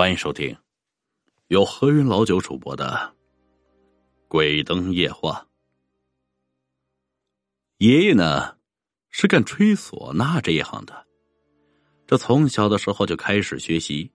[0.00, 0.56] 欢迎收听
[1.48, 3.14] 由何云老九主播的
[4.28, 5.46] 《鬼灯夜话》。
[7.76, 8.56] 爷爷呢
[9.10, 11.06] 是干吹唢呐这一行的，
[12.06, 14.10] 这从小的时候就开始学习。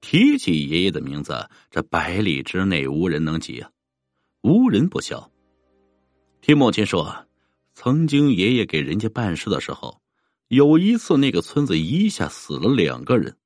[0.00, 3.72] 提起爷爷的名字，这百里之内无人能及啊，
[4.42, 5.28] 无人不晓。
[6.40, 7.26] 听母亲说，
[7.74, 10.00] 曾经爷爷给人家办事的时候，
[10.46, 13.36] 有一次那个村子一下死了两个人，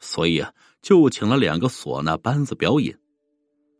[0.00, 2.94] 所以啊，就请了两个唢呐班子表演。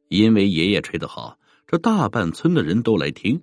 [0.09, 3.39] 因为爷爷吹得好，这大半村的人都来听。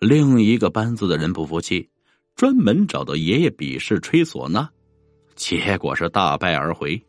[0.00, 1.88] 另一个班子的人不服气，
[2.34, 4.68] 专门找到爷爷比试吹唢呐，
[5.36, 7.00] 结果是大败而回。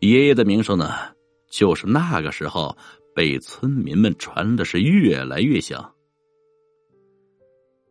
[0.00, 0.90] 爷爷的名声呢，
[1.48, 2.76] 就是那个时候
[3.14, 5.94] 被村民们传的是越来越响。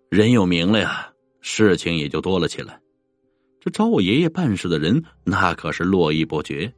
[0.10, 2.82] 人有名了呀，事情也就多了起来。
[3.66, 6.72] 这找我爷爷办事的人，那可是络绎不绝。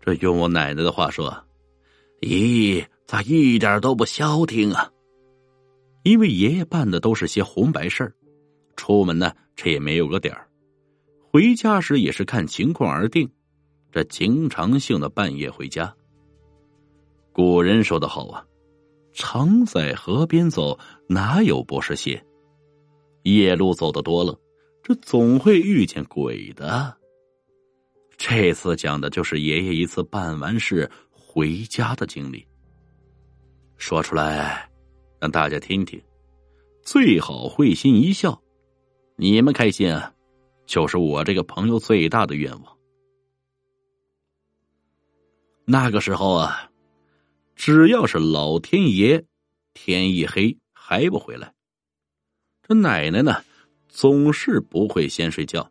[0.00, 1.32] 这用我奶奶的话说
[2.22, 4.90] ：“咦，咋一点都不消停啊？”
[6.02, 8.12] 因为爷爷办的都是些红白事儿，
[8.74, 10.48] 出门呢这也没有个点儿，
[11.30, 13.30] 回家时也是看情况而定。
[13.92, 15.94] 这经常性的半夜回家。
[17.32, 18.44] 古人说的好啊，
[19.12, 20.76] 常在河边走，
[21.06, 22.20] 哪有不湿鞋？
[23.22, 24.36] 夜路走的多了，
[24.96, 26.96] 总会遇见鬼的。
[28.16, 32.46] 这次讲的就是爷爷一次办完事回家的经历。
[33.76, 34.70] 说出来，
[35.18, 36.00] 让大家听听，
[36.82, 38.40] 最好会心一笑。
[39.16, 40.14] 你们开心啊，
[40.66, 42.78] 就是我这个朋友最大的愿望。
[45.64, 46.70] 那个时候啊，
[47.56, 49.24] 只要是老天爷
[49.74, 51.52] 天一黑还不回来，
[52.62, 53.42] 这奶奶呢
[53.92, 55.70] 总是不会先睡觉，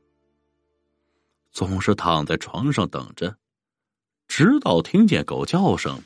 [1.52, 3.36] 总是躺在床上等着，
[4.28, 6.00] 直到听见狗叫声，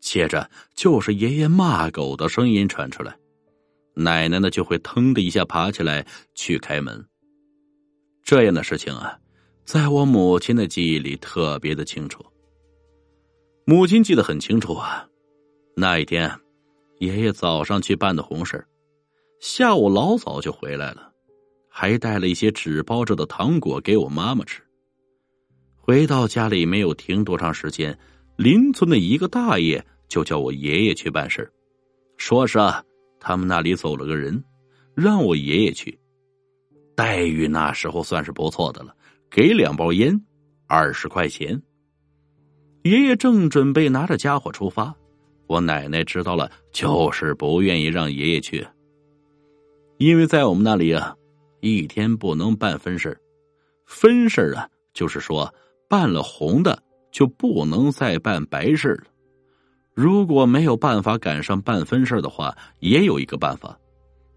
[0.00, 3.14] 接着就是爷爷骂狗的声音传出来，
[3.94, 7.06] 奶奶呢就会腾的一下爬起来去开门。
[8.24, 9.20] 这样的事情啊，
[9.66, 12.24] 在我母亲的记忆里特别的清楚。
[13.66, 15.06] 母亲记得很清楚啊，
[15.76, 16.34] 那一天，
[17.00, 18.66] 爷爷早上去办的红事
[19.38, 21.11] 下午老早就回来了，
[21.74, 24.62] 还带了一些纸包着的糖果给我妈妈吃。
[25.74, 27.98] 回到家里没有停多长时间，
[28.36, 31.50] 邻村的一个大爷就叫我爷爷去办事
[32.18, 32.84] 说是啊，
[33.18, 34.44] 他们那里走了个人，
[34.94, 35.98] 让我爷爷去。
[36.94, 38.94] 待遇那时候算是不错的了，
[39.30, 40.14] 给两包烟，
[40.66, 41.60] 二十块钱。
[42.82, 44.94] 爷爷正准备拿着家伙出发，
[45.46, 48.64] 我奶奶知道了，就是不愿意让爷爷去，
[49.96, 51.16] 因为在我们那里啊，
[51.62, 53.16] 一天不能办分事
[53.86, 55.54] 分事啊，就是说
[55.88, 59.04] 办了红的就不能再办白事了。
[59.94, 63.78] 如果没有办法赶上办分事的话，也有一个办法，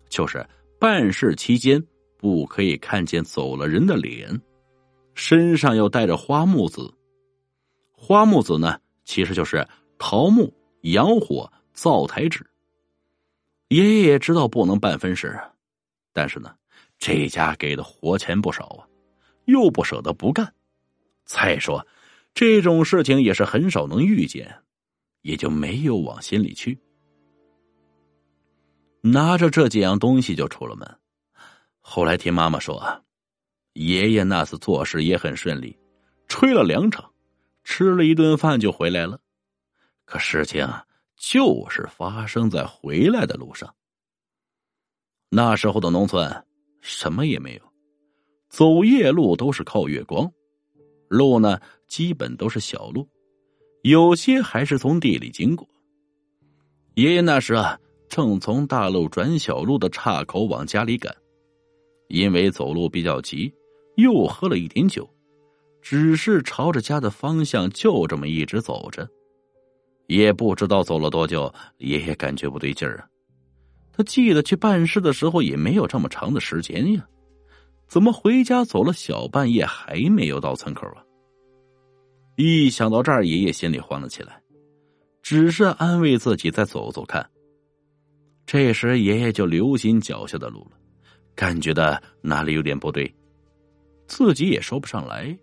[0.07, 0.45] 就是
[0.79, 1.83] 办事期间
[2.15, 4.39] 不可以看见走了人的脸，
[5.15, 6.93] 身上要带着花木子。
[7.91, 12.45] 花木子呢，其实就是桃木、洋火、灶台纸。
[13.69, 15.49] 爷爷也知道不能办分事啊，
[16.13, 16.53] 但是呢，
[16.97, 18.87] 这家给的活钱不少啊，
[19.45, 20.53] 又不舍得不干。
[21.25, 21.85] 再说，
[22.33, 24.55] 这种事情也是很少能遇见，
[25.21, 26.79] 也就没有往心里去。
[29.01, 30.99] 拿着这几样东西就出了门。
[31.79, 33.03] 后来听妈妈说，
[33.73, 35.77] 爷爷那次做事也很顺利，
[36.27, 37.11] 吹了两场。
[37.63, 39.19] 吃了一顿饭就回来了，
[40.05, 40.67] 可事情
[41.17, 43.73] 就是发生在回来的路上。
[45.29, 46.45] 那时候的农村
[46.87, 47.61] 什么也没有，
[48.47, 50.31] 走夜路都是靠月光，
[51.09, 53.09] 路呢基本都是小路，
[53.81, 55.67] 有些还是从地里经过。
[56.93, 57.75] 爷爷那时啊，
[58.07, 61.11] 正从大路转小路的岔口往家里赶，
[62.07, 63.51] 因为走路比较急，
[63.95, 65.09] 又喝了一点酒。
[65.81, 69.09] 只是朝着家的方向就这么一直走着，
[70.05, 73.09] 也不知道走了多久，爷爷感觉不对劲儿啊。
[73.95, 77.07] 他记得去办事的时候也没有这么长的时间呀，
[77.87, 81.01] 怎么回家走了小半夜还没有到村口啊？
[82.35, 84.41] 一想到这儿，爷爷心里慌了起来，
[85.21, 87.25] 只是安慰自己再走走看。
[88.45, 90.77] 这时，爷爷就留心脚下的路了，
[91.33, 93.09] 感觉到哪里有点不对，
[94.07, 95.37] 自己也说不上来。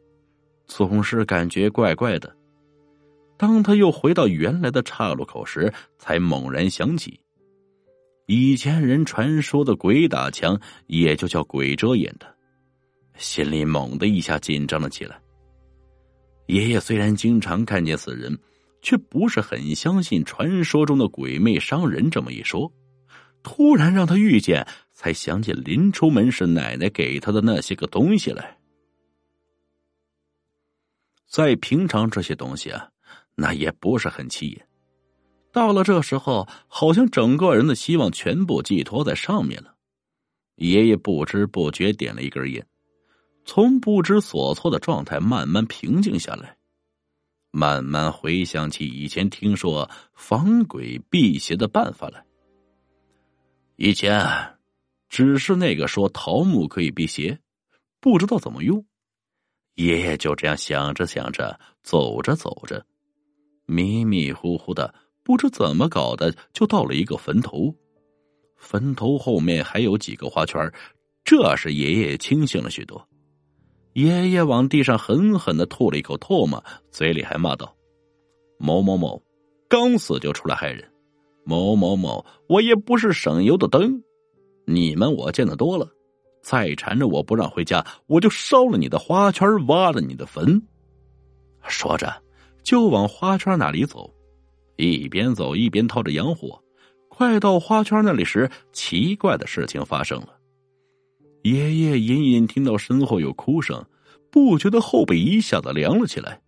[0.67, 2.35] 总是感觉怪怪的。
[3.39, 7.19] 当他又回到原来的岔路口时，才猛然想起，
[8.35, 12.35] 以前人传说的鬼打墙，也就叫鬼遮眼的，
[13.19, 15.21] 心里猛的一下紧张了起来。
[16.47, 18.35] 爷爷虽然经常看见死人，
[18.81, 22.73] 却不是很相信传说中的鬼魅伤人这么一说。
[23.43, 28.57] 突然让他遇见，才想起临出门时奶奶给他的那些个东西来。
[31.29, 32.89] 在平常，这些东西啊，
[33.35, 34.67] 那也不是很起眼。
[35.53, 39.75] 到了这时候，好像整个人的希望全部寄托在上面了。
[40.57, 42.67] 爷爷不知不觉点了一根烟，
[43.45, 46.57] 从不知所措的状态慢慢平静下来，
[47.51, 52.25] 慢慢回想起以前听说防鬼辟邪的办法来。
[53.77, 54.25] 以前，
[55.09, 57.39] 只是那个说桃木可以辟邪，
[58.01, 58.85] 不知道怎么用。
[59.75, 62.87] 爷爷就这样想着想着，走着走着，
[63.67, 67.75] 迷迷糊糊的，不知怎么搞的，就到了一个坟头。
[68.57, 70.73] 坟头后面还有几个花圈，
[71.25, 73.09] 这时爷爷清醒了许多。
[73.95, 77.75] 爷爷往地上狠狠的吐了一口唾沫，嘴里还骂道
[78.59, 79.23] ：“某某某，
[79.69, 80.89] 刚死就出来害人。”
[81.45, 84.01] 某某某，我也不是省油的灯，
[84.65, 85.89] 你们我见得多了，
[86.41, 90.63] 再缠着我不让回家，我就烧了你的花圈，挖了你的坟。
[91.67, 92.23] 说着，
[92.63, 94.09] 就往花圈那里走，
[94.77, 96.61] 一边走一边掏着洋火。
[97.09, 100.39] 快到花圈那里时，奇怪的事情发生了。
[101.43, 103.85] 爷爷隐隐听到身后有哭声，
[104.31, 106.41] 不觉得后背一下子凉了起来。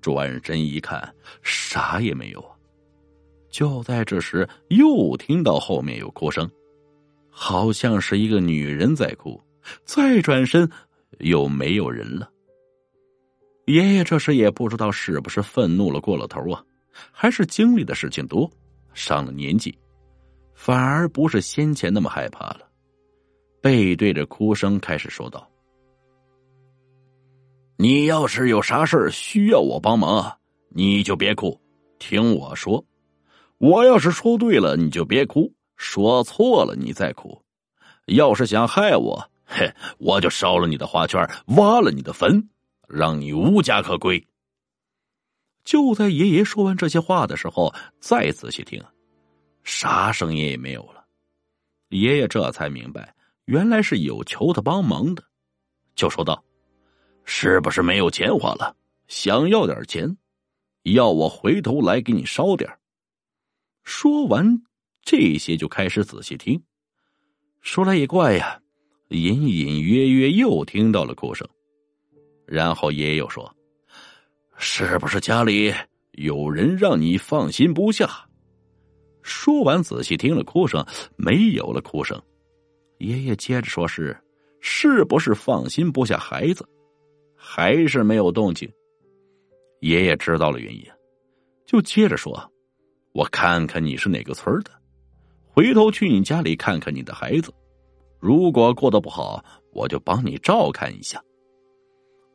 [0.00, 2.56] 转身一看，啥也没有啊。
[3.50, 6.50] 就在这时，又听到后面有哭声，
[7.28, 9.38] 好像是一个女人在哭。
[9.84, 10.70] 再转身，
[11.18, 12.30] 又没有人了。
[13.66, 16.64] 爷爷这时也不知道是不是愤怒了过了头啊，
[17.10, 18.50] 还是经历的事情多，
[18.94, 19.76] 上了年纪，
[20.54, 22.60] 反而不是先前那么害怕了。
[23.60, 25.48] 背对着哭声开始说道
[27.76, 30.38] ：“你要是有啥事需要我帮忙，
[30.68, 31.60] 你就别哭，
[31.98, 32.84] 听我说。”
[33.58, 37.42] 我要是说对了，你就别哭；说错了，你再哭。
[38.06, 42.48] 要是想害我，嘿，我就烧了你的花圈，挖了你的坟，
[42.88, 44.26] 让你无家可归。
[45.64, 48.82] 就在爷爷说完这些话的时候，再仔细听，
[49.62, 51.04] 啥声音也没有了。
[51.90, 53.14] 爷爷这才明白，
[53.44, 55.24] 原来是有求他帮忙的，
[55.94, 56.42] 就说道
[57.24, 58.74] ：“是不是没有钱花了？
[59.08, 60.16] 想要点钱，
[60.84, 62.70] 要我回头来给你烧点
[63.82, 64.62] 说完
[65.02, 66.62] 这些，就开始仔细听。
[67.60, 68.60] 说来也怪呀，
[69.08, 71.46] 隐隐约约又听到了哭声。
[72.46, 73.52] 然后爷爷又说
[74.60, 75.74] ：“是不是家里
[76.12, 78.08] 有人让你放心不下？”
[79.22, 80.84] 说完，仔细听了哭声，
[81.16, 82.20] 没有了哭声。
[82.98, 84.16] 爷爷接着说：“是，
[84.60, 86.64] 是不是放心不下孩子？”
[87.34, 88.70] 还是没有动静。
[89.80, 90.84] 爷爷知道了原因，
[91.66, 92.52] 就接着说。
[93.12, 94.70] 我看看你是哪个村的，
[95.48, 97.52] 回头去你家里看看你的孩子，
[98.20, 99.42] 如果过得不好，
[99.72, 101.20] 我就帮你照看一下。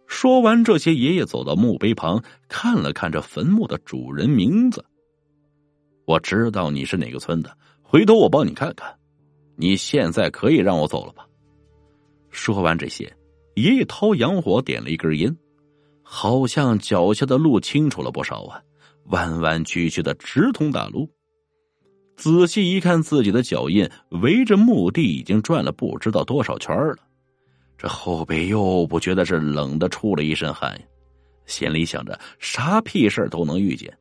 [0.07, 4.84] 说完这些，爷爷走到墓碑旁，看了看这坟墓的主人名字。
[6.06, 8.94] 我知道你是哪个村的，回头我帮你看看。
[9.56, 11.25] 你现在可以让我走了吧？
[12.30, 13.12] 说完这些，
[13.56, 15.36] 爷爷掏洋火点了一根烟，
[16.04, 18.62] 好像脚下的路清楚了不少啊。
[19.06, 21.10] 弯弯曲曲的直通大路，
[22.18, 26.98] 仔细一看，自己的脚印围着墓地已经转了不知道多少圈了。
[27.77, 30.79] 这后背又不觉得是冷的出了一身汗，
[31.46, 33.96] 心里想着啥屁事都能遇见。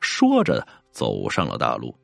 [0.00, 1.94] 说着，走上了大路。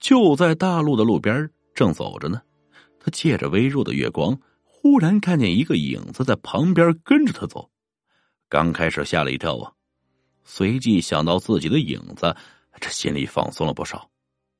[0.00, 2.40] 就在大路的路边正走着呢，
[2.98, 7.68] 他借着微弱的月光，忽然看见一个影子在旁边跟着他走。
[8.48, 9.72] 刚开始吓了一跳啊。
[10.44, 12.34] 随即想到自己的影子，
[12.80, 14.08] 这心里放松了不少，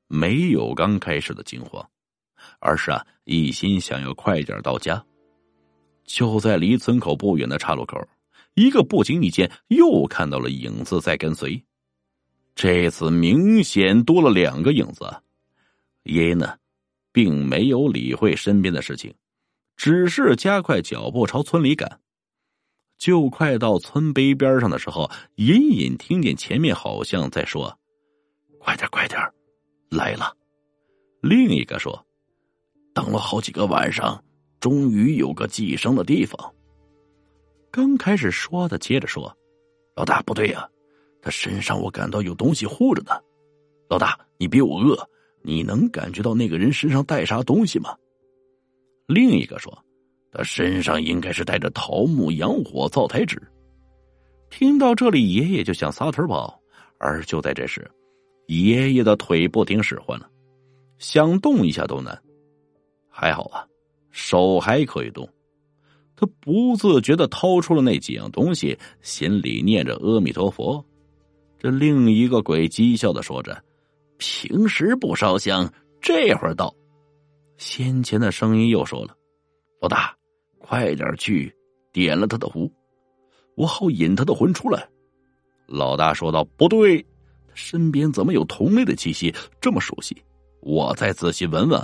[0.07, 1.87] 没有刚开始的惊慌，
[2.59, 5.03] 而是啊一心想要快点到家。
[6.05, 7.99] 就在离村口不远的岔路口，
[8.55, 11.61] 一个不经意间又看到了影子在跟随，
[12.55, 15.05] 这次明显多了两个影子。
[16.03, 16.57] 爷爷呢，
[17.11, 19.13] 并没有理会身边的事情，
[19.75, 21.99] 只是加快脚步朝村里赶。
[22.97, 27.77] 就快到村碑边上的时候，隐隐听见前面好像在说
[28.57, 29.19] ：“快点，快点，
[29.89, 30.33] 来了。”
[31.21, 32.03] 另一个说
[32.97, 34.19] ：“等了好几个晚上，
[34.59, 36.35] 终于有个寄生的地方。”
[37.69, 39.31] 刚开始说的接着说
[39.95, 40.67] ：“老大，不对呀，
[41.21, 43.11] 他身上我感到有东西护着呢。
[43.87, 44.97] 老大，你比我饿，
[45.43, 47.95] 你能感觉到那个人身上带啥东西吗？”
[49.05, 49.71] 另一个说
[50.33, 53.39] ：“他身上应该是带着桃木阳火灶台纸。
[54.49, 56.59] 听到这里，爷爷就想撒腿跑，
[56.97, 57.87] 而就在这时，
[58.47, 60.27] 爷爷的腿不听使唤了，
[60.97, 62.19] 想动一下都难。
[63.19, 63.65] 还好啊，
[64.11, 65.27] 手还可以动。
[66.15, 70.85] 他不自觉的掏出了那几样东西，心里念着阿弥陀佛。
[71.57, 73.59] 这另一个鬼讥笑的说着
[74.19, 75.67] ：“平时不烧香，
[75.99, 76.71] 这会儿到。”
[77.57, 79.17] 先前的声音又说了
[79.81, 80.15] ：“老大，
[80.59, 81.51] 快点去
[81.91, 82.71] 点了他的壶，
[83.55, 84.87] 我好引他的魂出来。”
[85.65, 87.01] 老大说道：“不对，
[87.47, 90.15] 他身边怎么有同类的气息这么熟悉？
[90.61, 91.81] 我再仔细闻闻。”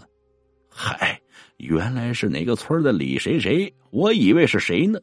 [0.76, 1.22] 嗨，
[1.64, 5.00] 原来是哪个村的李谁谁，我以为是谁呢？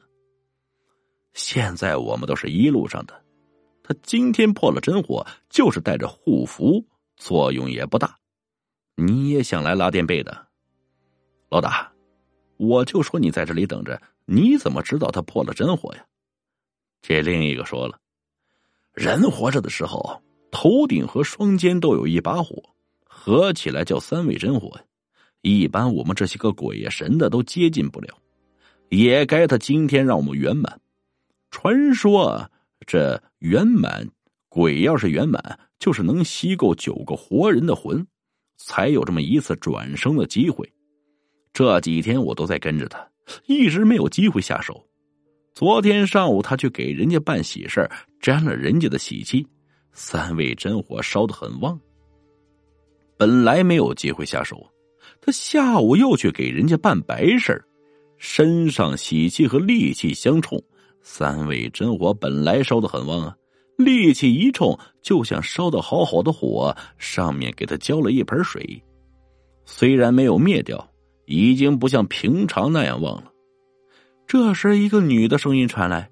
[1.32, 3.24] 现在我们都是一路上的。
[3.82, 6.84] 他今天破了真火，就是带着护符，
[7.16, 8.16] 作用也不大。
[8.94, 10.46] 你也想来拉垫背的，
[11.48, 11.90] 老大，
[12.56, 16.04] 我就说你在这里等着，你怎么知道他破了真火呀？
[17.00, 17.98] 这另一个说了，
[18.92, 22.62] 人活着的时候，头顶和双肩都有一把火，
[23.04, 24.84] 合起来叫三味真火呀。
[25.42, 28.08] 一般我们这些个鬼神的都接近不了，
[28.88, 30.80] 也该他今天让我们圆满。
[31.50, 32.50] 传说。
[32.86, 34.08] 这圆满
[34.48, 38.04] 鬼要是圆满，就是能吸够九个活人的魂，
[38.56, 40.68] 才有这么一次转生的机会。
[41.52, 43.06] 这几天我都在跟着他，
[43.46, 44.84] 一直没有机会下手。
[45.54, 49.46] 昨天上午他去给人家办喜事沾了人家的喜气，
[49.92, 51.78] 三味真火烧得很旺。
[53.18, 54.66] 本来没有机会下手，
[55.30, 57.64] 下午又去给人家办白事
[58.16, 60.62] 身上喜气和戾气相冲。
[61.02, 63.34] 三味真火本来烧的很旺啊，
[63.78, 68.82] 戾气一冲，就像烧的好好的火，上面给他浇了一盆水，
[69.64, 70.90] 虽然没有灭掉，
[71.24, 73.32] 已经不像平常那样旺了。
[74.26, 76.10] 这时，一个女的声音传来：“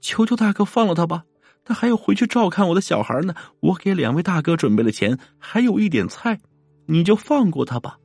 [0.00, 1.24] 求求大哥放了他吧，
[1.64, 3.34] 他还要回去照看我的小孩呢。
[3.60, 6.38] 我给两位大哥准备了钱，还有一点菜，
[6.86, 7.98] 你就放过他吧。”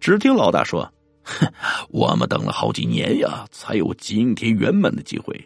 [0.00, 0.90] 只听老大说。
[1.22, 1.46] 哼，
[1.92, 5.38] 我们等了好几年呀，才有今天圆满的机会。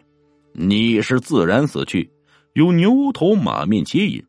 [0.53, 2.09] 你是自然死去，
[2.53, 4.23] 有牛头马面接引，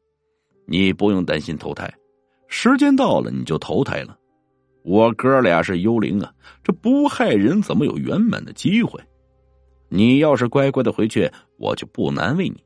[0.67, 1.89] 你不用担心投胎。
[2.49, 4.19] 时间到了，你就投胎了。
[4.83, 6.33] 我哥俩是幽灵啊，
[6.65, 9.01] 这不害人，怎么有圆满的机会？
[9.89, 12.57] 你要是乖乖的回去，我就不难为你；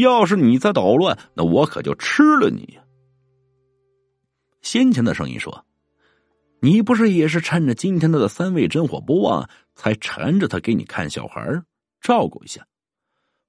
[0.00, 2.78] 要是你再捣乱，那我可就吃了你。
[4.62, 5.62] 先前的声音说。
[6.64, 11.60] 你不是也是趁着今天他的三味真火不旺，才缠着他给你看小孩
[12.00, 12.64] 照顾一下？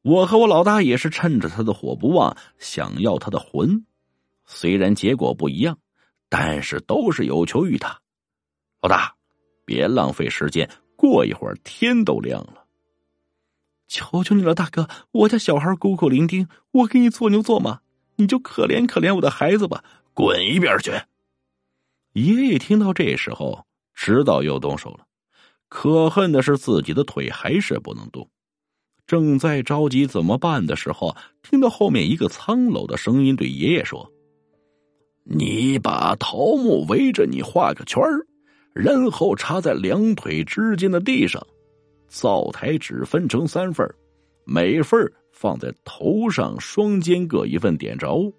[0.01, 3.85] 我和我老大也是趁着他的火不旺，想要他的魂。
[4.45, 5.77] 虽然结果不一样，
[6.27, 7.99] 但是都是有求于他。
[8.81, 9.13] 老大，
[9.63, 12.65] 别浪费时间，过一会儿天都亮了。
[13.87, 17.81] 求求你了，大哥，我家小孩孤苦伶仃，我给你做牛做马，
[18.15, 19.83] 你就可怜可怜我的孩子吧。
[20.15, 20.91] 滚一边去！
[22.13, 25.05] 爷爷听到这时候，知道又动手了，
[25.67, 28.29] 可恨的是自己的腿还是不能动。
[29.05, 34.11] 正在着急怎么办的时候，听到后面一个苍老的声音对爷爷说
[35.25, 38.01] ：“你把桃木围着你画个圈
[38.73, 41.45] 然后插在两腿之间的地上，
[42.07, 43.87] 灶台纸分成三份
[44.45, 48.31] 每份放在头上，双肩各一份，点着。”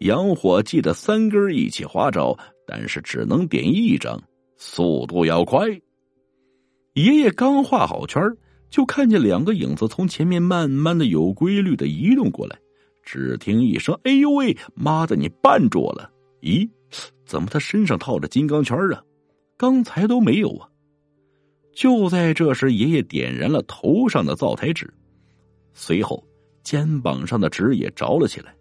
[0.00, 4.22] 洋火记得三根一起划着，但是只能点一张，
[4.56, 5.68] 速度要快。
[6.94, 8.22] 爷爷刚画好圈
[8.70, 12.58] 就看见两个影子从前面慢慢的、有规律的移动过来。
[13.02, 16.68] 只听一声：“哎呦喂，妈的，你绊住我了！”咦，
[17.26, 19.02] 怎么他身上套着金刚圈啊？
[19.56, 20.68] 刚才都没有啊！
[21.74, 24.92] 就在这时，爷爷点燃了头上的灶台纸，
[25.72, 26.24] 随后
[26.62, 28.54] 肩膀上的纸也着了起来。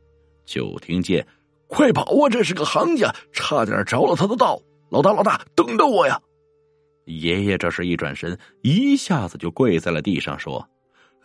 [0.46, 1.26] 就听见
[1.74, 2.30] ：“快跑啊！
[2.30, 4.62] 这是个行家，差点着了他的道。
[4.92, 6.22] 老大，老大，等着我呀！”
[7.06, 10.64] 爷爷这时一转身，一下子就跪在了地上，说：“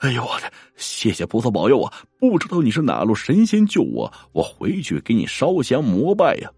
[0.00, 1.92] 哎呦我的，谢谢菩萨保佑啊！
[2.18, 6.50] 不知道你是哪路神仙救我，我回去给你烧香膜拜呀。”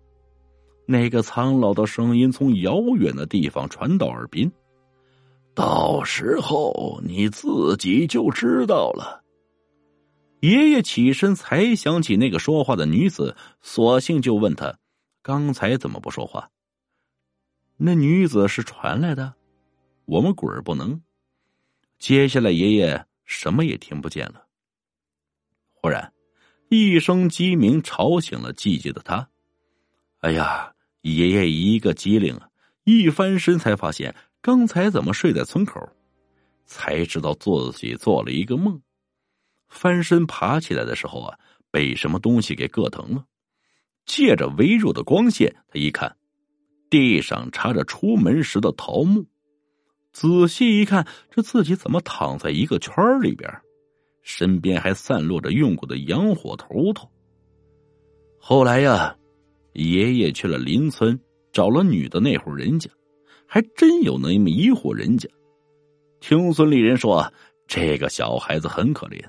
[0.87, 4.51] 那个苍老的声音从遥远的地方传到耳边
[5.53, 9.20] ：“到时候你自己就知道了。”
[10.41, 14.79] 爷爷起身，才想起那个说话的女子，索性就问他
[15.23, 16.51] ：“刚才怎么不说话？”
[17.77, 19.35] 那女子是传来的，
[20.07, 21.01] 我们鬼儿不能。
[21.99, 24.47] 接下来，爷爷什么也听不见了。
[25.73, 26.13] 忽然，
[26.69, 29.29] 一声鸡鸣吵醒了寂静的他。
[30.21, 32.39] 哎呀，爷爷一个机灵，
[32.85, 35.81] 一翻身才发现刚才怎么睡在村口，
[36.65, 38.81] 才知道自己做了一个梦。
[39.71, 41.39] 翻身爬起来的时候啊，
[41.71, 43.25] 被什么东西给硌疼了。
[44.05, 46.17] 借着微弱的光线，他一看，
[46.91, 49.25] 地上插着出门时的桃木。
[50.13, 53.49] 仔细一看，这自己怎么躺在一个圈里边？
[54.23, 57.09] 身边还散落着用过的洋火头头。
[58.39, 59.17] 后来呀，
[59.75, 61.19] 爷爷去了邻村，
[61.53, 62.91] 找了女的那户人家，
[63.47, 65.29] 还真有那么一户人家。
[66.21, 67.33] 听村里人说，
[67.69, 69.25] 这个小孩子很可怜，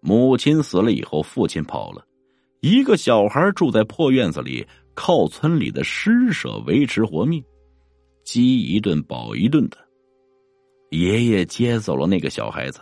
[0.00, 2.04] 母亲死了以后，父亲跑了，
[2.60, 7.42] 一个小孩住在破院子里，靠村里的施舍维持活命，
[8.24, 9.76] 饥一顿饱一顿的。
[10.90, 12.80] 爷爷接走了那个小孩子。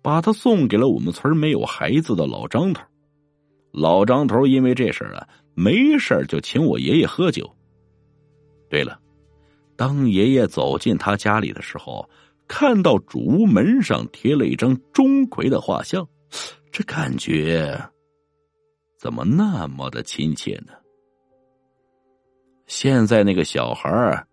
[0.00, 2.82] 把他送给了我们村没有孩子的老张头。
[3.72, 7.52] 老张头因为这事啊，没事就请我爷爷喝酒。
[8.70, 8.98] 对了，
[9.76, 12.08] 当爷爷走进他家里的时候，
[12.46, 16.08] 看到主屋门上贴了一张钟馗的画像，
[16.70, 17.78] 这感觉
[18.96, 20.72] 怎么那么的亲切呢？
[22.66, 24.26] 现在那个小孩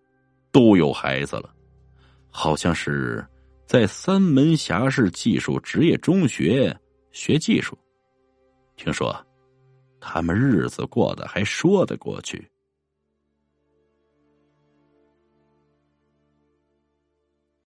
[0.52, 1.54] 都有孩子了，
[2.30, 3.26] 好像是。
[3.68, 6.80] 在三门峡市技术职业中学
[7.12, 7.76] 学技术，
[8.76, 9.12] 听说
[10.00, 12.48] 他们日子过得还说得过去。